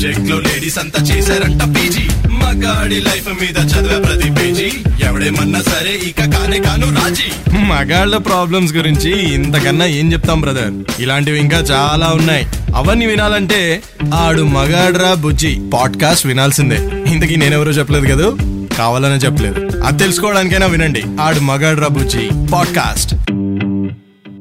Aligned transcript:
సబ్జెక్ట్లో 0.00 0.40
లేడీస్ 0.40 0.78
అంతా 0.78 1.04
చేశారంట 1.04 1.62
పీజీ. 1.62 2.28
మగాడి 2.28 2.94
లైఫ్ 2.94 3.28
మీద 3.28 3.56
చదివే 3.56 4.00
ప్రతి 4.00 4.32
పేజీ. 4.32 4.72
ఎవడేమన్నా 5.06 5.62
సరే 5.62 5.90
ఇక 5.90 6.36
కానే 6.36 6.58
కాను 6.58 6.94
రాజీ. 6.94 7.58
మగాళ్ళ 7.58 8.16
ప్రాబ్లమ్స్ 8.16 8.74
గురించి 8.74 9.34
ఇంతకన్నా 9.34 9.84
ఏం 9.84 10.12
చెప్తాం 10.12 10.40
బ్రదర్ 10.40 11.02
ఇలాంటివి 11.02 11.40
ఇంకా 11.40 11.56
చాలా 11.56 12.06
ఉన్నాయి. 12.06 12.46
అవన్నీ 12.74 13.06
వినాలంటే 13.06 13.82
ఆడు 14.14 14.42
మగాడ్రా 14.42 15.14
బుజ్జి. 15.14 15.60
పాడ్కాస్ట్ 15.74 16.26
వినాల్సిందే. 16.26 16.90
ఇంతకీ 17.12 17.36
నేనెవరో 17.36 17.70
చెప్పలేదు 17.70 18.06
కదా? 18.06 18.36
కావాలనే 18.78 19.16
చెప్పలేదు. 19.16 19.80
అది 19.80 19.98
తెలుసుకోవడానికైనా 19.98 20.66
వినండి. 20.66 21.02
ఆడు 21.20 21.40
మగాడ్రా 21.40 21.88
బుజ్జి. 21.88 22.30
పాడ్కాస్ట్ 22.52 23.14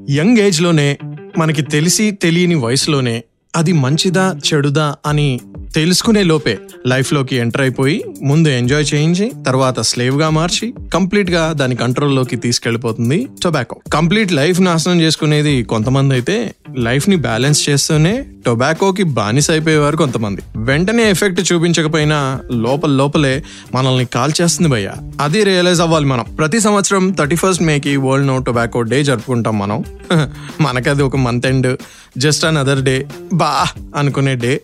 యంగ్ 0.09 0.37
ఏజ్లోనే 0.37 0.97
మనకి 1.37 1.61
తెలిసి 1.61 2.11
తెలియని 2.11 2.55
వయసులోనే 2.55 3.23
అది 3.55 3.71
మంచిదా 3.71 4.35
చెడుదా 4.53 4.95
అని 5.05 5.39
తెలుసుకునే 5.75 6.23
లోపే 6.23 6.59
లైఫ్లోకి 6.87 7.35
ఎంటర్ 7.35 7.61
అయిపోయి 7.61 8.03
ముందు 8.23 8.49
ఎంజాయ్ 8.49 8.85
చేయించి 8.93 9.31
తర్వాత 9.47 9.79
స్లేవ్గా 9.79 10.29
మార్చి 10.29 10.73
కంప్లీట్గా 10.93 11.53
దాని 11.53 11.75
కంట్రోల్లోకి 11.75 12.35
తీసుకెళ్ళిపోతుంది 12.35 13.27
టొబాకో. 13.43 13.75
కంప్లీట్ 13.93 14.31
లైఫ్ 14.31 14.61
నాశనం 14.61 15.01
చేసుకునేది 15.01 15.63
కొంతమంది 15.63 16.13
అయితే 16.13 16.53
లైఫ్ని 16.77 17.15
బ్యాలెన్స్ 17.15 17.69
చేస్తూనే 17.69 18.25
టొబాకోకి 18.45 19.03
బానిస 19.03 19.51
అయిపోయేవారు 19.51 19.97
కొంతమంది. 19.97 20.41
వెంటనే 20.55 21.09
ఎఫెక్ట్ 21.09 21.53
చూపించకపోయినా 21.53 22.39
లోపల 22.51 22.89
లోపలే 22.89 23.43
మనల్ని 23.75 24.05
కాల్ 24.05 24.31
చేస్తుంది 24.41 24.69
భయ్య. 24.69 24.91
అది 25.21 25.43
రియలైజ్ 25.43 25.81
అవ్వాలి 25.81 26.05
మనం. 26.05 26.25
ప్రతి 26.39 26.59
సంవత్సరం 26.59 27.11
థర్టీ 27.11 27.35
ఫస్ట్ 27.35 27.63
మేకి 27.63 27.97
వరల్డ్ 27.97 28.27
నో 28.27 28.37
టొబాకో 28.37 28.81
డే 28.81 29.03
జరుపుకుంటాం 29.03 29.59
మనం. 29.59 29.83
మనకది 30.61 31.03
ఒక 31.03 31.15
month 31.15 31.47
end 31.47 31.77
just 32.17 32.45
another 32.57 32.81
day 32.81 33.07
బా 33.33 33.65
అనుకునే 33.95 34.35
డే. 34.35 34.61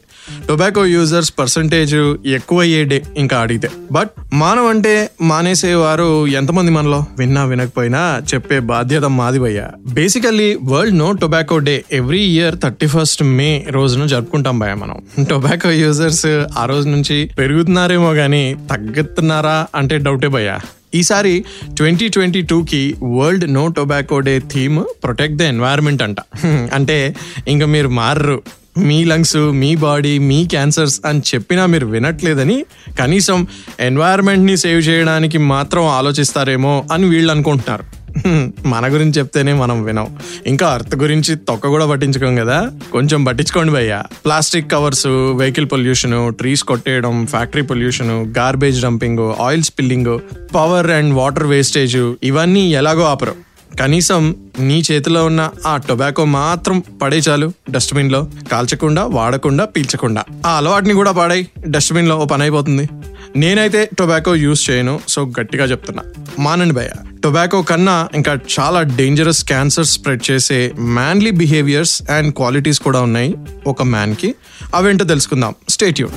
టొబాకో 0.47 0.85
యూజర్స్ 0.85 1.33
పర్సంటేజ్ 1.39 1.95
ఎక్కువ 2.25 2.59
అయ్యే 2.59 2.83
డే 2.83 3.03
ఇంకా 3.17 3.39
అడిగితే. 3.39 3.69
బట్ 3.91 4.09
మానవ్ 4.33 4.67
అంటే 4.67 5.09
మానేసేవారు 5.21 6.27
ఎంతమంది 6.27 6.71
మనలో? 6.71 7.05
విన్నా 7.17 7.43
వినకపోయినా 7.45 8.21
చెప్పే 8.33 8.59
బాధ్యత 8.59 9.03
మాది 9.03 9.39
భయ్య. 9.39 9.67
Basically 9.93 10.57
world 10.63 10.97
no 10.97 11.11
tobacco 11.11 11.57
day 11.57 11.83
every 11.91 12.19
year 12.19 12.55
thirty 12.63 12.87
first 12.87 13.23
May 13.23 13.65
రోజున 13.69 14.05
జరుపుకుంటాం 14.05 14.59
భయ 14.59 14.73
మనం. 14.73 15.25
టొబాకో 15.25 15.69
యూజర్స్ 15.69 16.25
ఆ 16.57 16.65
రోజు 16.65 16.89
నుంచి 16.89 17.29
పెరుగుతున్నారేమో 17.37 18.13
కానీ 18.13 18.55
తగ్గుతున్నారా 18.71 19.67
అంటే 19.75 19.97
డౌటే 19.97 20.27
భయ్యా. 20.27 20.59
ఈసారి 20.95 21.45
ట్వంటీ 21.77 22.07
ట్వంటీ 22.09 22.41
టూకి 22.41 22.95
world 23.03 23.53
no 23.53 23.67
tobacco 23.67 24.19
day 24.19 24.39
theme 24.39 24.83
protect 25.03 25.37
the 25.37 25.41
environment 25.41 26.03
అంట. 26.03 26.17
అంటే 26.73 27.15
ఇంకా 27.47 27.65
మీరు 27.65 27.87
మారరు. 27.87 28.41
మీ 28.77 29.03
లంగ్స్ 29.03 29.37
మీ 29.37 29.75
బాడీ 29.75 30.19
మీ 30.19 30.47
క్యాన్సర్స్ 30.47 31.01
అని 31.05 31.19
చెప్పినా 31.19 31.65
మీరు 31.65 31.85
వినట్లేదని 31.85 32.65
కనీసం 32.99 33.47
ఎన్వైరన్మెంట్ని 33.79 34.57
సేవ్ 34.57 34.87
చేయడానికి 34.87 35.37
మాత్రం 35.37 35.87
ఆలోచిస్తారేమో 35.87 36.85
అని 36.91 37.05
వీళ్ళు 37.05 37.31
అనుకుంటున్నారు. 37.31 38.05
మన 38.65 38.87
గురించి 38.87 39.11
చెప్తేనే 39.11 39.53
మనం 39.53 39.83
వినం. 39.83 40.17
ఇంకా 40.47 40.67
అర్త్ 40.67 40.95
గురించి 40.95 41.35
తొక్క 41.35 41.67
కూడా 41.67 41.85
పట్టించుకోం 41.85 42.35
కదా? 42.35 42.71
కొంచెం 42.91 43.23
పట్టించుకోండి 43.23 43.73
భయ్య. 43.73 44.03
Plastic 44.25 44.71
covers 44.71 45.07
vehicle 45.07 45.65
pollution 45.65 46.33
trees 46.33 46.63
కొట్టేయడం 46.63 47.25
factory 47.25 47.61
pollution 47.61 48.11
garbage 48.37 48.83
dumping 48.83 49.33
oil 49.41 49.63
spilling 49.63 50.19
power 50.55 50.91
and 50.91 51.13
water 51.13 51.47
wastage 51.47 52.13
ఇవన్నీ 52.23 52.73
ఎలాగో 52.73 53.03
ఆపరు. 53.03 53.54
కనీసం 53.79 54.35
నీ 54.59 54.83
చేతిలో 54.91 55.25
ఉన్న 55.25 55.51
ఆ 55.65 55.77
టొబాకో 55.77 56.25
మాత్రం 56.25 56.83
పడే 57.01 57.17
చాలు 57.17 57.51
డస్ట్బిన్లో. 57.71 58.27
కాల్చకుండా 58.51 59.05
వాడకుండా 59.05 59.65
పీల్చకుండా. 59.65 60.23
ఆ 60.45 60.57
అలవాటుని 60.57 60.93
కూడా 60.93 61.11
పాడాయి 61.11 61.47
డస్ట్బిన్లో 61.67 62.17
ఓ 62.17 62.25
పని 62.25 62.41
అయిపోతుంది. 62.41 62.89
నేనైతే 63.35 63.89
టొబాకో 63.99 64.35
యూస్ 64.35 64.69
చేయను 64.69 64.99
సో 65.07 65.25
గట్టిగా 65.39 65.65
చెప్తున్నా. 65.65 66.03
మానండి 66.39 66.73
భయ్య 66.73 66.89
టొబాకో 67.23 67.61
కన్నా 67.61 68.09
ఇంకా 68.15 68.37
చాలా 68.59 68.81
డేంజరస్ 68.81 69.43
క్యాన్సర్ 69.45 69.85
స్ప్రెడ్ 69.85 70.31
చేసే 70.31 70.73
మ్యాన్లీ 70.79 71.31
బిహేవియర్స్ 71.31 72.11
అండ్ 72.11 72.33
క్వాలిటీస్ 72.33 72.79
కూడా 72.79 73.01
ఉన్నాయి 73.01 73.35
ఒక 73.67 73.83
మ్యాన్కి 73.83 74.35
అవేంటో 74.75 75.05
తెలుసుకుందాం. 75.05 75.55
స్టేట్యూడ్ 75.69 76.11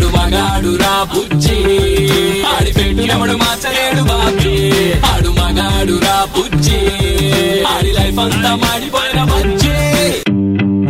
వాడు 0.00 0.16
మగాడు 0.16 0.76
రా 0.76 1.06
బుజ్జి. 1.14 1.56
ఆడి 2.42 2.72
పెట్టు 2.72 3.12
ఎవడు 3.12 3.32
మార్చలేడు 3.32 4.02
బాబీ. 4.02 4.54
ఆడు 5.00 5.28
మగాడు 5.28 5.92
రా 5.92 6.28
బుజ్జి. 6.36 6.78
ఆడి 7.62 7.92
లైఫ్ 7.92 8.18
అంతా 8.18 8.54
మాడిపోయిన 8.54 9.24
బుజ్జి. 9.24 9.76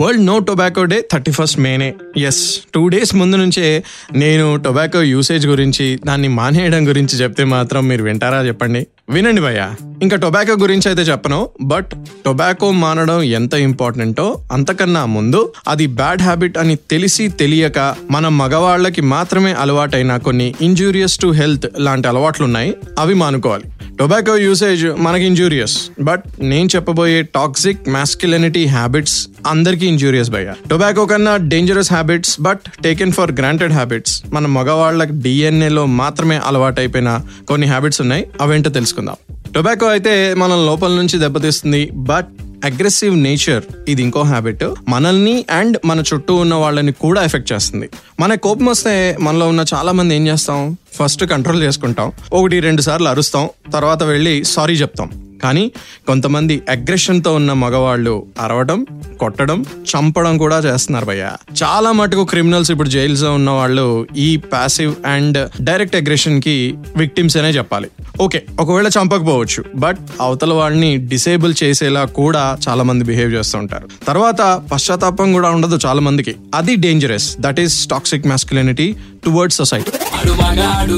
World 0.04 0.26
no 0.26 0.38
tobacco 0.38 0.84
day 0.84 1.08
thirty 1.12 1.32
first 1.32 1.58
మేనే. 1.58 1.94
Yes 2.16 2.60
two 2.74 2.88
days 2.88 3.14
ముందు 3.14 3.36
నుంచే 3.36 3.84
నేను 4.16 4.56
టొబాకో 4.56 5.02
యూసేజ్ 5.02 5.46
గురించి 5.46 5.98
దాన్ని 6.06 6.28
మానేయడం 6.28 6.88
గురించి 6.88 7.16
చెప్తే 7.16 7.44
మాత్రం 7.44 7.88
మీరు 7.88 8.02
వింటారా 8.02 8.42
చెప్పండి. 8.42 8.86
వినండి 9.10 9.40
భయ్య. 9.40 9.60
ఇంకా 10.02 10.16
టొబాకో 10.16 10.54
గురించి 10.60 10.88
అయితే 10.88 11.02
చెప్పను 11.02 11.38
బట్ 11.62 11.90
టొబాకో 12.26 12.70
మానడం 12.70 13.22
ఎంత 13.22 13.54
ఇంపార్టెంటో 13.54 14.38
అంతకన్నా 14.52 15.06
ముందు 15.06 15.52
అది 15.68 15.86
బ్యాడ్ 15.86 16.22
హ్యాబిట్ 16.22 16.58
అని 16.58 16.76
తెలిసి 16.76 17.28
తెలియక 17.28 17.78
మన 18.10 18.28
మగవాళ్ళకి 18.28 19.00
మాత్రమే 19.00 19.52
అలవాటైన 19.52 20.16
కొన్ని 20.16 20.54
ఇంజూరియస్ 20.60 21.18
టు 21.18 21.26
హెల్త్ 21.26 21.66
లాంటి 21.78 22.08
అలవాట్లు 22.08 22.44
ఉన్నాయి 22.44 22.74
అవి 22.98 23.14
మానుకోవాలి. 23.14 23.64
టొబాకో 24.00 24.36
యూసేజ్ 24.36 24.84
మనకి 24.96 25.24
ఇంజూరియస్ 25.24 25.90
బట్ 26.00 26.22
నేను 26.40 26.68
చెప్పబోయే 26.76 27.22
టాక్సిక్ 27.22 27.88
మాస్కిలినిటీ 27.88 28.66
హ్యాబిట్స్ 28.66 29.28
అందరికీ 29.46 29.86
ఇంజూరియస్ 29.86 30.30
భయ్య. 30.30 30.54
టొబాకో 30.70 31.06
కన్నా 31.06 31.36
dangerous 31.36 31.92
habits 31.92 32.40
but 32.40 32.82
taken 32.82 33.12
for 33.12 33.32
granted 33.32 33.72
habits 33.72 34.22
మన 34.32 34.46
మగవాళ్ళకి 34.46 35.12
డిఎన్ఏలో 35.12 35.86
మాత్రమే 35.86 36.40
అలవాటైపోయిన 36.44 37.20
కొన్ని 37.48 37.66
హ్యాబిట్స్ 37.66 38.00
ఉన్నాయి 38.00 38.26
అవేంటో 38.40 38.70
తెలుసుకుందాం. 38.70 39.16
టొబాకో 39.54 39.86
అయితే 39.86 40.34
మనం 40.34 40.66
లోపల 40.66 40.92
నుంచి 40.92 41.18
దెబ్బతీస్తుంది 41.18 41.90
బట్ 41.94 42.28
అగ్రెసివ్ 42.64 43.18
నేచర్ 43.18 43.62
ఇది 43.88 44.02
ఇంకో 44.02 44.22
హ్యాబిట్ 44.22 44.64
మనల్ని 44.88 45.44
అండ్ 45.50 45.78
మన 45.84 46.02
చుట్టూ 46.14 46.34
ఉన్న 46.34 46.54
వాళ్ళని 46.54 46.92
కూడా 46.92 47.24
ఎఫెక్ట్ 47.24 47.52
చేస్తుంది. 47.52 47.88
మన 48.20 48.34
కోపం 48.34 48.66
వస్తే 48.66 49.16
మనలో 49.20 49.48
ఉన్న 49.48 49.64
చాలా 49.74 49.92
మంది 49.92 50.14
ఏం 50.14 50.26
చేస్తాం? 50.26 50.76
ఫస్ట్ 50.94 51.24
కంట్రోల్ 51.24 51.62
చేసుకుంటాం. 51.62 52.12
ఒకటి 52.32 52.60
రెండు 52.60 52.82
సార్లు 52.82 53.08
అరుస్తాం. 53.08 53.48
తర్వాత 53.72 54.02
వెళ్ళి 54.02 54.44
సారీ 54.44 54.74
చెప్తాం. 54.74 55.29
కానీ 55.42 55.72
కొంతమంది 56.06 56.62
అగ్రెషన్తో 56.70 57.34
ఉన్న 57.34 57.52
మగవాళ్ళు 57.52 58.26
అరవడం 58.40 58.86
కొట్టడం 59.20 59.58
చంపడం 59.62 60.38
కూడా 60.38 60.58
చేస్తున్నారు 60.58 61.04
భయ్య. 61.04 61.30
చాలా 61.62 61.92
మటుకు 61.92 62.24
క్రిమినల్స్ 62.24 62.70
ఇప్పుడు 62.70 62.88
జైల్స్లో 62.88 63.34
ఉన్న 63.34 63.50
వాళ్ళు 63.50 64.06
ఈ 64.16 64.36
పాసివ్ 64.36 64.94
అండ్ 65.06 65.50
డైరెక్ట్ 65.62 65.96
అగ్రెషన్కి 65.96 66.74
విక్టిమ్స్ 66.96 67.36
అనే 67.36 67.50
చెప్పాలి. 67.50 67.88
ఓకే 68.20 68.42
ఒకవేళ 68.60 68.88
చంపకపోవచ్చు 68.88 69.64
బట్ 69.74 69.98
అవతల 70.20 70.52
వాళ్ళని 70.52 70.96
డిసేబుల్ 70.96 71.54
చేసేలా 71.62 72.04
కూడా 72.04 72.58
చాలా 72.68 72.82
మంది 72.82 73.04
బిహేవ్ 73.04 73.32
చేస్తుంటారు 73.34 73.88
తర్వాత 74.06 74.62
పశ్చాత్తాపం 74.72 75.32
కూడా 75.32 75.50
ఉండదు 75.50 75.78
చాలా 75.86 76.00
మందికి. 76.00 76.34
అది 76.54 76.76
dangerous 76.76 77.36
that 77.40 77.60
is 77.60 77.86
toxic 77.86 78.26
masculinity 78.26 78.96
towards 79.24 79.56
society 79.56 79.90
ఆడు 80.18 80.32
మగాడు 80.40 80.96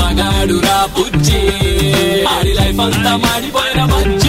మగాడు 0.00 0.56
రా 0.66 0.78
బుజ్జి. 0.96 1.40
ఆడి 2.32 2.52
లైఫ్ 2.52 2.80
అంతా 2.80 3.12
మాడిపోయిన 3.16 3.80
మంచి 3.84 4.25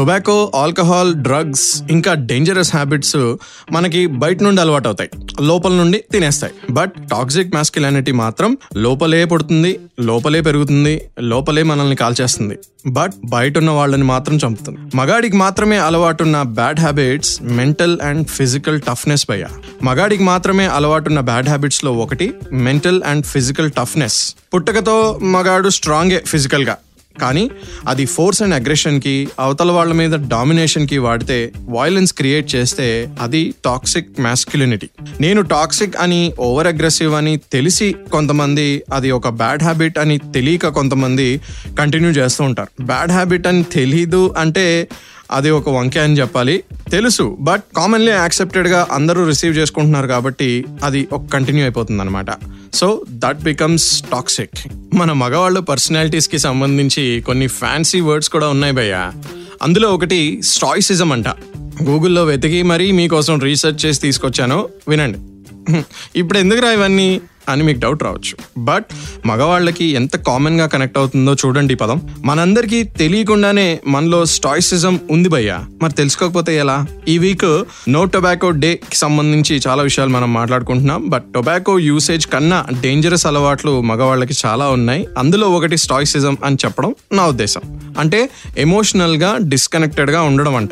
టొబాకో 0.00 0.52
ఆల్కహాల్ 0.56 1.14
డ్రగ్స్ 1.14 1.82
ఇంకా 1.90 2.14
డేంజరస్ 2.14 2.72
హ్యాబిట్స్ 2.72 3.36
మనకి 3.72 4.06
బయట 4.06 4.42
నుండి 4.42 4.60
అలవాటు 4.60 4.88
అవుతాయి 4.88 5.10
లోపల 5.40 5.72
నుండి 5.72 6.04
తినేస్తాయి. 6.12 6.52
బట్ 6.70 6.92
టాక్సిక్ 7.10 7.54
మాస్కిలానిటీ 7.54 8.12
మాత్రం 8.12 8.56
లోపలే 8.76 9.24
పుడుతుంది 9.24 9.80
లోపలే 10.00 10.40
పెరుగుతుంది 10.40 11.02
లోపలే 11.20 11.62
మనల్ని 11.62 11.96
కాల్చేస్తుంది. 11.96 12.58
బట్ 12.86 13.12
బయట 13.24 13.58
ఉన్న 13.58 13.70
వాళ్ళని 13.70 14.04
మాత్రం 14.04 14.36
చంపుతుంది. 14.36 14.78
మగాడికి 14.96 15.36
మాత్రమే 15.36 15.78
అలవాటున్న 15.78 16.42
bad 16.42 16.80
habits 16.80 17.42
mental 17.42 18.00
and 18.00 18.26
physical 18.26 18.80
toughness 18.80 19.26
భయ్య. 19.30 19.46
మగాడికి 19.82 20.22
మాత్రమే 20.22 20.66
అలవాటున్న 20.66 21.20
బ్యాడ్ 21.20 21.48
హ్యాబిట్స్లో 21.48 21.92
ఒకటి 21.92 22.32
మెంటల్ 22.52 23.02
అండ్ 23.06 23.26
ఫిజికల్ 23.26 23.70
టఫ్నెస్. 23.70 24.34
పుట్టకతో 24.54 25.18
మగాడు 25.22 25.68
స్ట్రాంగే 25.68 26.22
ఫిజికల్గా 26.26 26.76
కానీ 27.20 27.44
అది 27.88 28.06
ఫోర్స్ 28.06 28.42
అండ్ 28.42 28.54
అగ్రెషన్కి 28.54 29.14
అవతల 29.40 29.70
వాళ్ళ 29.70 29.92
మీద 29.92 30.14
డామినేషన్కి 30.28 30.98
వాడితే 30.98 31.38
వాయిలెన్స్ 31.68 32.14
క్రియేట్ 32.14 32.54
చేస్తే 32.54 32.88
అది 33.20 33.42
టాక్సిక్ 33.64 34.20
మ్యాస్క్యులినిటీ 34.20 34.88
నేను 35.20 35.42
టాక్సిక్ 35.54 35.96
అని 35.96 36.20
ఓవర్ 36.40 36.66
అగ్రెసివ్ 36.66 37.14
అని 37.14 37.34
తెలిసి 37.52 37.88
కొంతమంది 38.12 38.66
అది 38.92 39.10
ఒక 39.10 39.28
బ్యాడ్ 39.40 39.62
హ్యాబిట్ 39.62 39.98
అని 39.98 40.18
తెలియక 40.34 40.68
కొంతమంది 40.68 41.28
కంటిన్యూ 41.78 42.10
చేస్తూ 42.10 42.44
ఉంటారు. 42.44 42.70
బ్యాడ్ 42.82 43.10
హ్యాబిట్ 43.10 43.46
అని 43.46 43.62
తెలీదు 43.62 44.34
అంటే 44.38 44.66
అది 45.30 45.50
ఒక 45.50 45.68
వంకే 45.68 46.00
అని 46.00 46.20
చెప్పాలి. 46.20 46.64
తెలుసు 46.90 47.36
బట్ 47.40 47.62
కామన్లీ 47.76 48.12
యాక్సెప్టెడ్గా 48.12 48.88
అందరూ 48.92 49.26
రిసీవ్ 49.26 49.58
చేసుకుంటున్నారు 49.58 50.06
కాబట్టి 50.06 50.64
అది 50.84 51.08
ఒక 51.12 51.26
కంటిన్యూ 51.32 51.64
అయిపోతుంది 51.64 52.02
అనమాట 52.02 52.26
సో 52.74 53.02
దట్ 53.10 53.38
బికమ్స్ 53.38 54.02
టాక్సిక్ 54.02 54.58
మన 54.94 55.12
మగవాళ్ళ 55.12 55.58
పర్సనాలిటీస్కి 55.58 56.38
సంబంధించి 56.38 57.22
కొన్ని 57.26 57.46
ఫ్యాన్సీ 57.46 58.00
వర్డ్స్ 58.00 58.30
కూడా 58.30 58.48
ఉన్నాయి 58.48 58.72
భయ్య. 58.72 59.12
అందులో 59.62 59.94
ఒకటి 59.94 60.42
స్టాయిసిజం 60.42 61.12
అంట. 61.12 61.28
గూగుల్లో 61.82 62.24
వెతికి 62.24 62.62
మరీ 62.62 62.92
మీకోసం 62.92 63.40
రీసెర్చ్ 63.40 63.86
చేసి 63.86 64.00
తీసుకొచ్చాను. 64.00 64.68
వినండి. 64.88 65.18
ఇప్పుడు 66.16 66.38
ఎందుకురా 66.38 66.70
ఇవన్నీ? 66.70 67.20
అని 67.48 67.62
మీకు 67.62 67.80
డౌట్ 67.80 68.02
రావచ్చు. 68.02 68.62
బట్ 68.62 68.84
మగవాళ్ళకి 69.26 69.84
ఎంత 69.84 70.16
కామన్గా 70.16 70.66
కనెక్ట్ 70.66 70.98
అవుతుందో 70.98 71.34
చూడండి 71.34 71.74
ఈ 71.74 71.76
పదం. 71.76 72.02
మనందరికీ 72.24 72.82
తెలియకుండానే 72.82 73.80
మనలో 73.86 74.24
స్టాయిసిజం 74.24 75.00
ఉంది 75.10 75.28
భయ్యా. 75.28 75.58
మరి 75.82 75.92
తెలుసుకోకపోతే 75.92 76.56
ఎలా? 76.56 76.86
ఈ 77.08 77.18
వీక్ 77.18 77.64
నో 77.88 78.04
టొబాకో 78.04 78.50
డేకి 78.50 78.96
సంబంధించి 78.96 79.60
చాలా 79.68 79.82
విషయాలు 79.82 80.10
మనం 80.10 80.32
మాట్లాడుకుంటున్నాం. 80.32 81.08
బట్ 81.08 81.24
టొబాకో 81.34 81.78
యూసేజ్ 81.78 82.26
కన్నా 82.26 82.66
డేంజరస్ 82.80 83.26
అలవాట్లు 83.26 83.80
మగవాళ్ళకి 83.80 84.34
చాలా 84.46 84.68
ఉన్నాయి. 84.68 85.08
అందులో 85.18 85.50
ఒకటి 85.50 85.76
స్టాయిసిజం 85.76 86.36
అని 86.44 86.56
చెప్పడం 86.64 86.94
నా 87.12 87.26
ఉద్దేశం. 87.26 87.60
అంటే 87.98 88.30
ఎమోషనల్గా 88.58 89.38
డిస్కనెక్టెడ్గా 89.42 90.22
ఉండడం 90.22 90.56
అంట. 90.56 90.70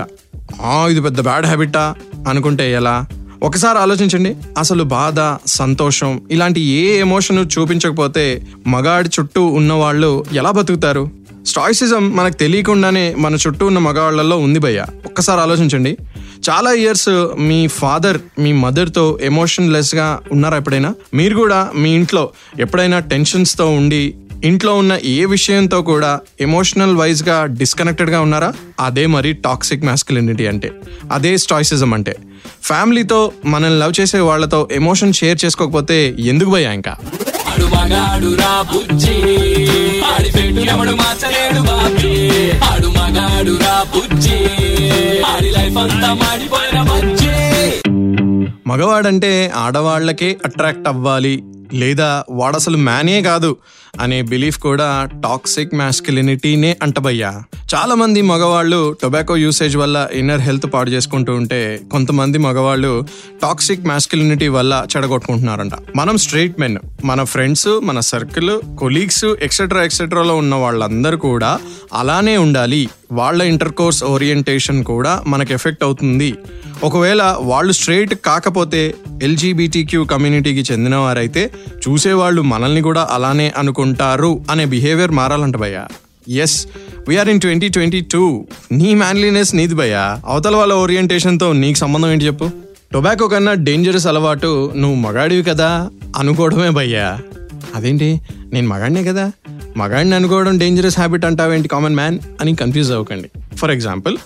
ఇది 0.90 1.00
పెద్ద 1.00 1.20
బ్యాడ్ 1.20 1.46
హ్యాబిటా 1.46 1.94
అనుకుంటే 2.28 2.72
ఎలా? 2.72 3.06
ఒకసారి 3.42 3.78
ఆలోచించండి. 3.78 4.36
అసలు 4.58 4.84
బాధ 4.84 5.48
సంతోషం 5.48 6.20
ఇలాంటి 6.30 6.60
ఏ 6.60 7.00
ఎమోషన్ 7.00 7.46
చూపించకపోతే 7.58 8.42
మగాడి 8.66 9.08
చుట్టూ 9.20 9.46
ఉన్న 9.46 9.72
వాళ్ళు 9.72 10.24
ఎలా 10.32 10.50
బతుకుతారు? 10.50 11.10
స్టాయిసిజం 11.46 12.16
మనకు 12.16 12.34
తెలియకుండానే 12.34 13.14
మన 13.18 13.34
చుట్టూ 13.34 13.66
ఉన్న 13.66 13.78
మగవాళ్ళల్లో 13.78 14.38
ఉంది 14.38 14.58
భయ్య. 14.58 14.84
ఒక్కసారి 15.06 15.40
ఆలోచించండి. 15.40 15.96
చాలా 16.50 16.72
ఇయర్స్ 16.72 17.08
మీ 17.38 17.66
ఫాదర్ 17.66 18.18
మీ 18.38 18.52
మదర్తో 18.52 19.18
ఎమోషన్లెస్గా 19.22 20.20
ఉన్నారా 20.32 20.56
ఎప్పుడైనా? 20.56 20.94
మీరు 21.14 21.36
కూడా 21.36 21.70
మీ 21.74 21.94
ఇంట్లో 21.94 22.30
ఎప్పుడైనా 22.60 22.98
టెన్షన్స్తో 22.98 23.70
ఉండి 23.70 24.14
ఇంట్లో 24.44 24.74
ఉన్న 24.74 24.98
ఏ 25.04 25.24
విషయంతో 25.24 25.82
కూడా 25.82 26.20
ఎమోషనల్ 26.40 26.96
వైజ్గా 26.96 27.46
డిస్కనెక్టెడ్గా 27.46 28.20
ఉన్నారా? 28.20 28.52
అదే 28.80 29.06
మరి 29.06 29.32
టాక్సిక్ 29.32 29.84
మ్యాస్కులినిటీ 29.84 30.46
అంటే. 30.46 30.70
అదే 31.12 31.38
స్టాయిసిజం 31.38 31.94
అంటే. 31.94 32.16
ఫ్యామిలీతో 32.62 33.32
మనల్ని 33.44 33.80
లవ్ 33.80 34.00
చేసే 34.00 34.18
వాళ్ళతో 34.18 34.68
ఎమోషన్ 34.72 35.12
షేర్ 35.12 35.38
చేసుకోకపోతే 35.44 36.16
ఎందుకు 36.18 36.50
భయ్యా 36.50 36.72
ఇంకా? 36.72 36.96
మగవాడంటే 48.66 49.52
ఆడవాళ్ళకే 49.54 50.36
అట్రాక్ట్ 50.44 50.88
అవ్వాలి 50.88 51.42
లేదా 51.74 52.24
వాడసలు 52.30 52.76
మ్యానే 52.76 53.22
కాదు 53.22 53.56
అనే 54.00 54.22
బిలీఫ్ 54.22 54.58
కూడా 54.58 55.08
టాక్సిక్ 55.24 55.74
మ్యాస్కిలినిటీనే 55.74 56.76
అంటబయ్యా. 56.82 57.42
చాలా 57.74 57.94
మంది 57.94 58.22
మగవాళ్ళు 58.22 58.96
టొబాకో 59.02 59.36
యూసేజ్ 59.36 59.76
వల్ల 59.76 60.08
ఇన్నర్ 60.12 60.40
హెల్త్ 60.40 60.74
పాడు 60.74 60.90
చేసుకుంటూ 60.90 61.34
ఉంటే 61.34 61.80
కొంతమంది 61.90 62.38
మగవాళ్ళు 62.38 63.06
టాక్సిక్ 63.42 63.86
మ్యాస్కిలినిటీ 63.86 64.48
వల్ల 64.48 64.86
చెడగొట్టుకుంటున్నారంట. 64.96 65.72
మనం 65.96 66.16
స్ట్రైట్ 66.16 66.60
మెన్ 66.60 66.78
మన 67.04 67.24
ఫ్రెండ్స్ 67.24 67.80
మన 67.82 68.00
సర్కిల్ 68.00 68.76
కొలీగ్స్ 68.78 69.24
ఎక్సెట్రా 69.24 69.84
ఎక్సెట్రాలో 69.84 70.36
ఉన్న 70.36 70.54
వాళ్ళందరూ 70.54 71.16
కూడా 71.16 71.58
అలానే 71.92 72.36
ఉండాలి. 72.36 72.88
వాళ్ళ 73.12 73.42
ఇంటర్ 73.42 73.72
కోర్స్ 73.72 74.04
ఓరియంటేషన్ 74.04 74.84
కూడా 74.84 75.24
మనకు 75.26 75.52
ఎఫెక్ట్ 75.52 75.84
అవుతుంది. 75.84 76.34
ఒకవేళ 76.84 77.36
వాళ్ళు 77.40 77.72
స్ట్రైట్ 77.72 78.14
కాకపోతే 78.14 78.94
ఎల్జీబీటీక్యూ 79.22 80.04
కమ్యూనిటీకి 80.04 80.72
చెందిన 80.72 80.96
వారైతే 80.96 81.50
చూసేవాళ్ళు 81.88 82.42
మనల్ని 82.42 82.80
కూడా 82.80 83.08
అలానే 83.10 83.52
అనుకుంటారు 83.56 84.44
అనే 84.50 84.64
బిహేవియర్ 84.64 85.10
మారాలంట 85.10 85.56
భయ్యా. 85.56 85.88
Yes 86.28 86.66
we're 87.08 87.28
in 87.28 87.40
twenty 87.40 87.68
twenty 87.68 88.00
two 88.00 88.46
నీ 88.72 88.94
మ్యాన్లీనెస్ 88.94 89.54
నీది 89.54 89.74
భయ్యా. 89.74 90.20
అవతల 90.26 90.56
వాళ్ళ 90.56 90.74
ఓరియంటేషన్తో 90.74 91.52
నీకు 91.52 91.78
సంబంధం 91.78 92.12
ఏంటి 92.12 92.26
చెప్పు. 92.26 92.50
టొబాకో 92.92 93.28
కన్నా 93.28 93.54
డేంజరస్ 93.54 94.06
అలవాటు 94.06 94.72
నువ్వు 94.76 94.96
మగాడివి 94.96 95.42
కదా 95.42 95.90
అనుకోవడమే 96.16 96.70
భయ్యా. 96.70 97.20
అదేంటి? 97.74 98.20
నేను 98.52 98.68
మగాడినే 98.68 99.04
కదా? 99.04 99.32
మగాడిని 99.76 100.14
అనుకోవడం 100.14 100.58
డేంజరస్ 100.58 100.96
హ్యాబిట్ 100.96 101.24
అంటావేంటి 101.24 101.68
కామన్ 101.68 101.94
మ్యాన్ 101.94 102.18
అని 102.40 102.54
కన్ఫ్యూజ్ 102.54 102.92
అవ్వకండి. 102.92 103.56
ఫర్ 103.56 103.70
ఎగ్జాంపుల్ 103.70 104.16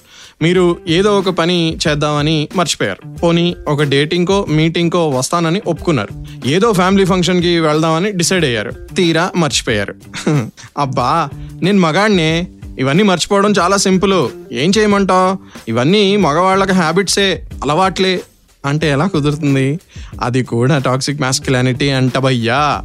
మీరు 0.43 0.77
ఏదో 0.89 1.19
ఒక 1.19 1.29
పని 1.29 1.79
చేద్దామని 1.89 2.49
మర్చిపోయారు. 2.57 3.15
పోనీ 3.15 3.57
ఒక 3.69 3.83
డేటింగ్కో 3.83 4.47
మీటింగ్కో 4.49 5.09
వస్తానని 5.09 5.63
ఒప్పుకున్నారు. 5.67 6.25
ఏదో 6.49 6.73
ఫ్యామిలీ 6.73 7.05
ఫంక్షన్కి 7.05 7.61
వెళ్దామని 7.61 8.13
డిసైడ్ 8.13 8.45
అయ్యారు. 8.45 8.71
తీరా 8.71 9.31
మర్చిపోయారు. 9.37 9.95
అబ్బా 10.79 11.29
నేను 11.63 11.81
మగాడినే. 11.81 12.47
ఇవన్నీ 12.79 13.03
మర్చిపోవడం 13.03 13.55
చాలా 13.59 13.77
సింపుల్. 13.77 14.29
ఏం 14.53 14.73
చేయమంటావు? 14.79 15.39
ఇవన్నీ 15.69 16.17
మగవాళ్ళకి 16.17 16.73
హ్యాబిట్సే 16.73 17.49
అలవాట్లే. 17.63 18.23
అంటే 18.67 18.91
ఎలా 18.91 19.07
కుదురుతుంది? 19.07 19.79
అది 20.21 20.45
కూడా 20.45 20.79
టాక్సిక్ 20.79 21.21
మ్యాస్కులానిటీ 21.21 21.91
అంటబయ్యా 21.91 22.83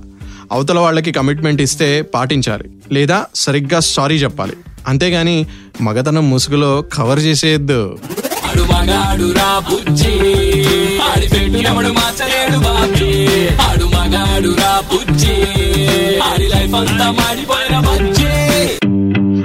అవతల 0.52 0.80
వాళ్ళకి 0.80 1.12
కమిట్మెంట్ 1.12 1.62
ఇస్తే 1.62 2.02
పాటించాలి. 2.02 2.70
లేదా 2.92 3.26
సరిగ్గా 3.36 3.80
సారీ 3.80 4.16
చెప్పాలి. 4.16 4.54
అంతేగాని 4.88 5.46
మగతనం 5.82 6.30
ముసుగులో 6.30 6.82
కవర్ 6.94 7.20
చేసేయద్దు. 7.20 8.00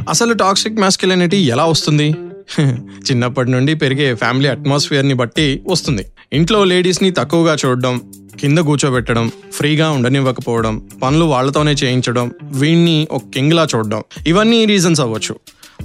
అసలు 0.08 0.34
టాక్సిక్ 0.34 0.78
మాస్కులినిటీ 0.78 1.36
ఎలా 1.36 1.64
వస్తుంది? 1.64 2.14
చిన్నప్పటి 3.10 3.50
నుండి 3.50 3.74
పెరిగే 3.74 4.14
ఫ్యామిలీ 4.14 4.48
అట్మాస్ఫియర్ని 4.48 5.14
బట్టి 5.14 5.62
వస్తుంది. 5.68 6.06
ఇంట్లో 6.32 6.64
లేడీస్ని 6.64 7.10
తక్కువగా 7.10 7.56
చూడడం 7.66 8.00
కింద 8.42 8.58
కూర్చోబెట్టడం 8.58 9.32
ఫ్రీగా 9.52 9.90
ఉండనివ్వకపోవడం 9.90 10.82
పనులు 11.02 11.24
వాళ్ళతోనే 11.24 11.72
చేయించడం 11.72 12.32
వీణ్ణి 12.42 13.08
ఒక 13.10 13.22
కింగ్లా 13.34 13.66
చూడడం. 13.74 14.02
ఇవన్నీ 14.26 14.64
రీజన్స్ 14.64 15.00
అవ్వచ్చు. 15.00 15.36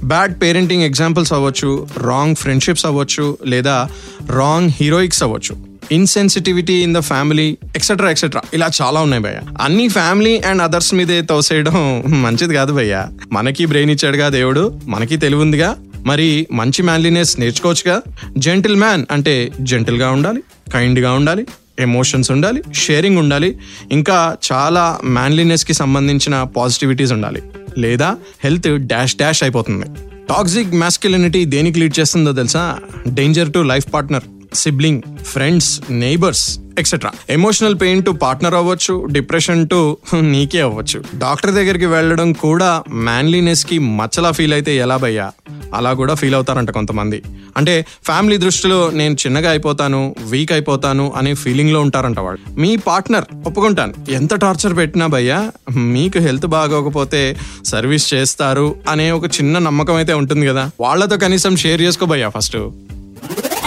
బ్యాడ్ 0.04 0.42
పేరెంటింగ్ 0.42 0.82
ఎగ్జాంపుల్స్ 0.82 1.32
అవ్వచ్చు 1.32 1.86
రాంగ్ 1.98 2.34
ఫ్రెండ్షిప్స్ 2.34 2.86
అవ్వచ్చు 2.86 3.38
లేదా 3.46 3.88
రాంగ్ 4.26 4.70
హీరోయిక్స్ 4.80 5.22
అవ్వచ్చు. 5.22 5.56
Insensitivity 5.92 6.72
in 6.72 6.94
the 6.94 6.98
family 6.98 7.58
etcetera 7.76 8.10
etcetera 8.10 8.42
ఇలా 8.54 8.70
చాలా 8.82 9.00
ఉన్నాయి 9.00 9.22
భయ్య. 9.22 9.40
అన్ని 9.60 9.88
ఫ్యామిలీ 9.88 10.38
అండ్ 10.38 10.62
అదర్స్ 10.62 10.94
మీదే 10.94 11.20
తోసేయడం 11.22 12.02
మంచిది 12.22 12.54
కాదు 12.54 12.72
భయ్య. 12.72 13.06
మనకి 13.32 13.66
బ్రెయిన్ 13.66 13.90
ఇచ్చాడుగా 13.90 14.28
దేవుడు 14.28 14.80
మనకి 14.86 15.16
తెలివి 15.16 15.42
ఉందిగా. 15.42 15.76
మరి 16.06 16.46
మంచి 16.52 16.82
మ్యాన్లీనెస్ 16.82 17.40
నేర్చుకోవచ్చుగా. 17.40 18.02
జెంటిల్ 18.38 18.76
మ్యాన్ 18.76 19.06
అంటే 19.10 19.52
జెంటిల్గా 19.60 20.10
ఉండాలి 20.10 20.42
కైండ్గా 20.72 21.12
ఉండాలి. 21.12 21.46
ఎమోషన్స్ 21.78 22.30
ఉండాలి 22.30 22.62
షేరింగ్ 22.74 23.18
ఉండాలి 23.18 23.58
ఇంకా 23.92 24.36
చాలా 24.52 24.98
మ్యాన్లీనెస్కి 25.04 25.72
సంబంధించిన 25.72 26.42
పాజిటివిటీస్ 26.42 27.12
ఉండాలి. 27.12 27.42
లేదా 27.78 28.16
హెల్త్ 28.44 28.86
డాష్ 28.86 29.16
డాష్ 29.16 29.42
అయిపోతుంది. 29.42 29.86
టాక్సిక్ 30.28 30.74
మ్యాస్కులినిటీ 30.74 31.44
దేనికి 31.44 31.80
లీడ్ 31.80 32.00
చేస్తుందో 32.00 32.32
తెలుసా? 32.32 32.78
Danger 33.08 33.52
to 33.52 33.58
life 33.58 33.86
partner 33.94 34.22
sibling 34.54 35.02
friends 35.22 35.80
neighbours 35.90 36.58
etcetera 36.78 37.10
emotional 37.30 37.76
pain 37.80 38.04
to 38.04 38.10
partner 38.10 38.54
అవ్వచ్చు 38.54 39.06
డిప్రెషన్ 39.06 39.68
టు 39.68 39.96
నీకే 40.20 40.60
అవ్వచ్చు. 40.60 41.00
డాక్టర్ 41.18 41.50
దగ్గరికి 41.50 41.86
వెళ్ళడం 41.86 42.32
కూడా 42.32 42.82
మ్యాన్లీనెస్కి 43.08 43.78
మచ్చలా 43.78 44.30
ఫీల్ 44.30 44.52
అయితే 44.52 44.76
ఎలా 44.76 44.96
భయ్యా? 44.96 45.32
అలా 45.74 45.92
కూడా 45.92 46.14
ఫీల్ 46.14 46.34
అవుతారంట 46.34 46.70
కొంతమంది. 46.70 47.22
అంటే 47.56 47.86
ఫ్యామిలీ 48.04 48.36
దృష్టిలో 48.36 48.90
నేను 48.90 49.14
చిన్నగా 49.14 49.50
అయిపోతాను 49.50 50.16
వీక్ 50.30 50.52
అయిపోతాను 50.52 51.12
అనే 51.16 51.34
ఫీలింగ్లో 51.34 51.80
ఉంటారంట 51.80 52.18
వాళ్ళు. 52.18 52.60
మీ 52.60 52.76
పార్ట్నర్ 52.76 53.24
ఒప్పుకుంటాను. 53.46 53.94
ఎంత 54.10 54.34
టార్చర్ 54.34 54.76
పెట్టినా 54.76 55.06
భయ్యా 55.06 55.38
మీకు 55.76 56.18
హెల్త్ 56.18 56.46
బాగోకపోతే 56.46 57.36
సర్వీస్ 57.64 58.14
చేస్తారు 58.14 58.74
అనే 58.88 59.10
ఒక 59.10 59.24
చిన్న 59.24 59.58
నమ్మకం 59.58 59.94
అయితే 59.94 60.12
ఉంటుంది 60.12 60.46
కదా. 60.46 60.70
వాళ్ళతో 60.80 61.16
కనీసం 61.16 61.56
షేర్ 61.56 61.82
చేసుకోబయ్యా 61.82 62.28
ఫస్ట్ 62.28 62.56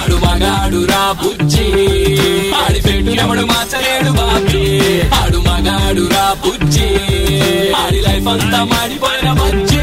ఆడు 0.01 0.15
మగాడు 0.15 0.85
రా 0.85 1.11
బుజ్జి. 1.11 1.65
ఆడి 2.53 2.81
పెట్టు 2.81 3.21
ఎవడు 3.21 3.41
మార్చలేడు 3.41 4.11
బాబీ. 4.11 5.01
ఆడు 5.09 5.37
మగాడు 5.37 6.01
రా 6.01 6.35
బుజ్జి. 6.45 6.87
ఆడి 7.73 8.01
లైఫ్ 8.01 8.27
అంతా 8.27 8.63
మాడిపోయిన 8.63 9.33
బుజ్జి. 9.33 9.79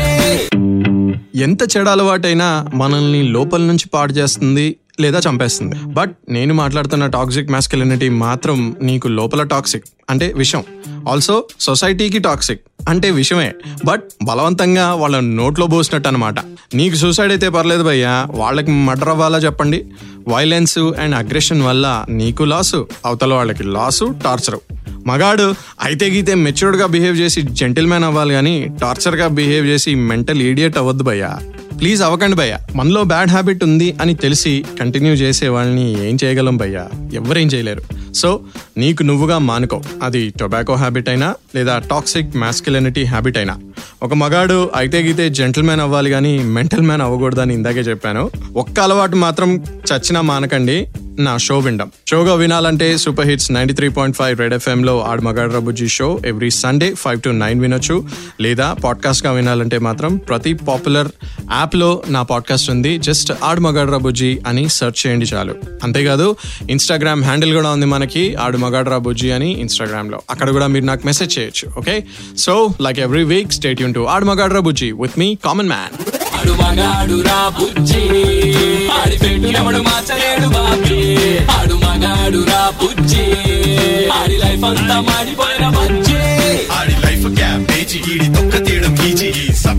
ఎంత 1.42 1.76
చెడు 1.76 1.88
అలవాటైనా 1.88 2.66
మనల్ని 2.74 3.22
లోపల 3.22 3.60
నుంచి 3.60 3.88
పాడు 3.94 4.12
చేస్తుంది 4.12 4.76
లేదా 5.00 5.20
చంపేస్తుంది. 5.28 5.76
బట్ 5.86 6.16
నేను 6.28 6.54
మాట్లాడుతున్న 6.54 7.06
టాక్సిక్ 7.06 7.50
మాస్కులినిటీ 7.50 8.08
మాత్రం 8.08 8.76
నీకు 8.82 9.08
లోపల 9.08 9.42
టాక్సిక్ 9.42 9.84
అంటే 10.10 10.32
విషం. 10.36 10.64
ఆల్సో 11.10 11.44
సొసైటీకి 11.60 12.18
టాక్సిక్ 12.18 12.60
అంటే 12.88 13.10
విషయమే. 13.10 13.52
బట్ 13.84 14.02
బలవంతంగా 14.24 14.94
వాళ్ళ 14.94 15.20
నోట్లో 15.20 15.66
పోసినట్టు 15.66 16.08
అనమాట 16.08 16.34
నీకు 16.74 16.94
సూసైడ్ 16.94 17.32
అయితే 17.32 17.48
పర్లేదు 17.48 17.82
భయ్యా. 17.82 18.26
వాళ్ళకి 18.30 18.70
మర్డర్ 18.70 19.08
అవ్వాలా 19.08 19.38
చెప్పండి? 19.38 19.84
వైలెన్స్ 20.28 20.78
అండ్ 20.78 21.14
అగ్రెషన్ 21.14 21.62
వల్ల 21.62 22.04
నీకు 22.08 22.42
లాసు 22.42 22.88
అవతల 23.06 23.34
వాళ్ళకి 23.34 23.62
లాసు 23.62 24.14
టార్చరు 24.24 24.60
మగాడు 25.06 25.54
అయితే 25.82 26.06
గీతే 26.06 26.34
మెచ్యూర్డ్గా 26.34 26.86
బిహేవ్ 26.86 27.20
చేసి 27.20 27.42
జెంటిల్మ్యాన్ 27.42 28.04
అవ్వాలి 28.04 28.34
కానీ 28.34 28.68
టార్చర్గా 28.80 29.26
బిహేవ్ 29.28 29.66
చేసి 29.66 29.94
మెంటల్ 29.94 30.42
ఈడియట్ 30.42 30.78
అవ్వద్దు 30.78 31.02
భయ్యా. 31.02 31.38
ప్లీజ్ 31.80 32.02
అవ్వకండి 32.02 32.36
భయ్యా. 32.36 32.58
మనలో 32.76 33.04
బ్యాడ్ 33.04 33.30
హ్యాబిట్ 33.30 33.64
ఉంది 33.64 33.96
అని 34.00 34.14
తెలిసి 34.14 34.64
కంటిన్యూ 34.80 35.12
చేసే 35.14 35.48
వాళ్ళని 35.48 36.08
ఏం 36.08 36.18
చేయగలం 36.24 36.56
భయ్యా? 36.56 36.88
ఎవరేం 37.14 37.46
చేయలేరు. 37.46 37.82
సో 38.18 38.30
నీకు 38.76 39.02
నువ్వుగా 39.02 39.38
మానుకో. 39.38 39.82
అది 40.02 40.22
టొబాకో 40.40 40.74
హ్యాబిట్ 40.74 41.08
అయినా 41.08 41.34
లేదా 41.54 41.78
టాక్సిక్ 41.78 42.36
మాస్కులినిటీ 42.36 43.04
హ్యాబిట్ 43.04 43.36
అయినా. 43.36 43.58
ఒక 44.02 44.14
మగాడు 44.14 44.70
అయితే 44.76 44.98
గీతే 45.02 45.28
జెంటిల్మెన్ 45.28 45.80
అవ్వాలి 45.80 46.10
కానీ 46.10 46.32
మెంటల్ 46.38 46.82
మ్యాన్ 46.82 47.02
అవ్వకూడదని 47.02 47.54
ఇందాకే 47.54 47.80
చెప్పాను. 47.80 48.30
ఒక్క 48.56 48.80
అలవాటు 48.80 49.16
మాత్రం 49.16 49.50
చచ్చినా 49.92 50.20
మానకండి. 50.20 50.78
నా 51.18 51.36
షో 51.36 51.58
విండం. 51.58 51.90
షోగా 52.10 52.34
వినాలంటే 52.34 52.98
super 52.98 53.26
hits 53.26 53.52
ninety 53.52 53.74
three 53.74 53.88
point 53.88 54.16
five 54.16 54.38
red 54.38 54.54
FM 54.54 54.84
లో 54.84 55.00
ఆడు 55.00 55.22
రబుజీ 55.54 55.88
show 55.88 56.20
every 56.26 56.50
Sunday 56.50 56.94
five 56.94 57.20
to 57.20 57.28
nine 57.28 57.60
వినొచ్చు. 57.60 58.04
లేదా 58.40 58.72
పాడ్కాస్ట్గా 58.72 59.32
వినాలంటే 59.32 59.78
మాత్రం 59.78 60.16
ప్రతి 60.16 60.52
పాపులర్ 60.52 61.08
యాప్లో 61.52 62.02
నా 62.08 62.22
పాడ్కాస్ట్ 62.22 62.70
ఉంది. 62.70 62.98
జస్ట్ 62.98 63.32
ఆడు 63.42 63.60
మగాడు 63.60 63.92
రబుజీ 63.92 64.38
అని 64.46 64.68
సెర్చ్ 64.68 65.06
చేయండి 65.06 65.26
చాలు. 65.26 65.54
అంతేకాదు 65.82 66.36
ఇన్స్టాగ్రామ్ 66.70 67.24
హ్యాండిల్ 67.24 67.54
కూడా 67.54 67.70
ఉంది 67.70 67.86
మనకి 67.86 68.34
ఆడు 68.34 68.58
మగాడు 68.58 68.90
రబుజీ 68.90 69.30
అని 69.30 69.60
ఇన్స్టాగ్రామ్లో 69.60 70.22
అక్కడ 70.30 70.50
కూడా 70.50 70.66
మీరు 70.66 70.84
నాకు 70.84 71.06
మెసేజ్ 71.06 71.38
చేయొచ్చు 71.38 71.68
okay? 71.78 72.04
So 72.38 72.74
like 72.80 72.98
every 72.98 73.24
week 73.24 73.52
stay 73.52 73.80
Yoon 73.80 73.94
to 73.94 74.00
ఆడు 74.00 74.24
మగాడు 74.24 74.54
రబుజీ 74.54 74.92
విత్ 74.92 75.18
మీ 75.18 75.38
కామన్ 75.44 75.68
మ్యాన్. 75.68 76.07
వాడు 76.48 76.62
మగాడు 76.62 77.16
రా 77.28 77.38
బుజ్జి. 77.48 78.02
ఆడి 78.90 79.16
పెట్టు 79.18 79.48
ఎవడు 79.58 79.78
మార్చలేడు 79.78 80.48
బాబీ. 80.48 81.00
ఆడు 81.50 81.74
మగాడు 81.74 82.40
రా 82.50 82.72
బుజ్జి. 82.82 83.24
ఆడి 84.18 84.36
లైఫ్ 84.36 84.64
అంతా 84.64 85.00
మాడిపోయిన 85.00 85.68
బజ్జీ. 85.68 86.18
ఆడి 86.72 86.94
లైఫ్ 87.06 87.26
క్యాబేజీ 87.36 87.98
ఈడి 88.12 88.28
తొక్క 88.36 88.67